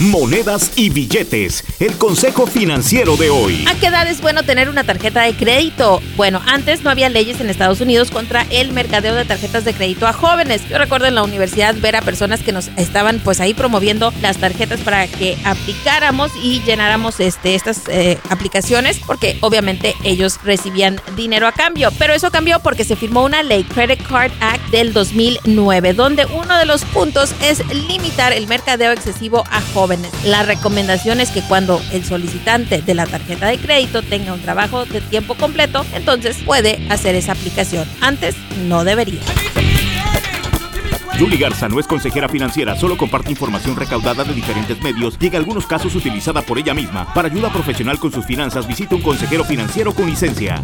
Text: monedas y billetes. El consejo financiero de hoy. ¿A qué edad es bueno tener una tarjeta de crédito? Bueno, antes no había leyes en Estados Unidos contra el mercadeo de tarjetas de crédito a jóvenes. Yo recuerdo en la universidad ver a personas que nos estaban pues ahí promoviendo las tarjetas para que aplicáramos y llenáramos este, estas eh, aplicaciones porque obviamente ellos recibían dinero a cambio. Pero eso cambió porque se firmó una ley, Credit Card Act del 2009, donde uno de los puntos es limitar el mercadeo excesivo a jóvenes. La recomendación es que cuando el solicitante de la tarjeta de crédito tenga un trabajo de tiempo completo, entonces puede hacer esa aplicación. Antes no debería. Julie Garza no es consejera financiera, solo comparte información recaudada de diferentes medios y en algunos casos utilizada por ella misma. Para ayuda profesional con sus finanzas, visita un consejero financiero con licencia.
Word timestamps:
monedas 0.00 0.72
y 0.76 0.90
billetes. 0.90 1.64
El 1.80 1.96
consejo 1.96 2.46
financiero 2.46 3.16
de 3.16 3.30
hoy. 3.30 3.64
¿A 3.68 3.74
qué 3.74 3.86
edad 3.86 4.06
es 4.06 4.20
bueno 4.20 4.42
tener 4.42 4.68
una 4.68 4.84
tarjeta 4.84 5.22
de 5.22 5.34
crédito? 5.34 6.00
Bueno, 6.16 6.40
antes 6.46 6.82
no 6.82 6.90
había 6.90 7.08
leyes 7.08 7.40
en 7.40 7.50
Estados 7.50 7.80
Unidos 7.80 8.10
contra 8.10 8.46
el 8.50 8.72
mercadeo 8.72 9.14
de 9.14 9.24
tarjetas 9.24 9.64
de 9.64 9.74
crédito 9.74 10.06
a 10.06 10.12
jóvenes. 10.12 10.62
Yo 10.68 10.78
recuerdo 10.78 11.06
en 11.06 11.14
la 11.14 11.22
universidad 11.22 11.74
ver 11.76 11.96
a 11.96 12.02
personas 12.02 12.42
que 12.42 12.52
nos 12.52 12.68
estaban 12.76 13.20
pues 13.24 13.40
ahí 13.40 13.54
promoviendo 13.54 14.12
las 14.22 14.38
tarjetas 14.38 14.80
para 14.80 15.06
que 15.08 15.36
aplicáramos 15.44 16.30
y 16.42 16.60
llenáramos 16.62 17.18
este, 17.20 17.54
estas 17.54 17.82
eh, 17.88 18.18
aplicaciones 18.30 19.00
porque 19.04 19.36
obviamente 19.40 19.94
ellos 20.04 20.38
recibían 20.44 21.00
dinero 21.16 21.46
a 21.46 21.52
cambio. 21.52 21.90
Pero 21.98 22.14
eso 22.14 22.30
cambió 22.30 22.60
porque 22.60 22.84
se 22.84 22.96
firmó 22.96 23.24
una 23.24 23.42
ley, 23.42 23.64
Credit 23.64 24.00
Card 24.06 24.32
Act 24.40 24.70
del 24.70 24.92
2009, 24.92 25.94
donde 25.94 26.26
uno 26.26 26.56
de 26.56 26.66
los 26.66 26.84
puntos 26.84 27.34
es 27.42 27.66
limitar 27.88 28.32
el 28.32 28.46
mercadeo 28.46 28.92
excesivo 28.92 29.44
a 29.50 29.60
jóvenes. 29.74 29.87
La 30.24 30.42
recomendación 30.42 31.20
es 31.20 31.30
que 31.30 31.42
cuando 31.42 31.80
el 31.92 32.04
solicitante 32.04 32.82
de 32.82 32.94
la 32.94 33.06
tarjeta 33.06 33.46
de 33.46 33.58
crédito 33.58 34.02
tenga 34.02 34.32
un 34.32 34.40
trabajo 34.40 34.84
de 34.84 35.00
tiempo 35.00 35.34
completo, 35.34 35.84
entonces 35.94 36.36
puede 36.44 36.78
hacer 36.90 37.14
esa 37.14 37.32
aplicación. 37.32 37.88
Antes 38.00 38.36
no 38.66 38.84
debería. 38.84 39.20
Julie 41.18 41.38
Garza 41.38 41.68
no 41.68 41.80
es 41.80 41.86
consejera 41.88 42.28
financiera, 42.28 42.76
solo 42.76 42.96
comparte 42.96 43.30
información 43.30 43.74
recaudada 43.74 44.22
de 44.22 44.34
diferentes 44.34 44.80
medios 44.80 45.16
y 45.20 45.26
en 45.26 45.34
algunos 45.34 45.66
casos 45.66 45.96
utilizada 45.96 46.42
por 46.42 46.58
ella 46.58 46.74
misma. 46.74 47.12
Para 47.12 47.26
ayuda 47.26 47.52
profesional 47.52 47.98
con 47.98 48.12
sus 48.12 48.24
finanzas, 48.24 48.68
visita 48.68 48.94
un 48.94 49.02
consejero 49.02 49.44
financiero 49.44 49.92
con 49.92 50.06
licencia. 50.06 50.62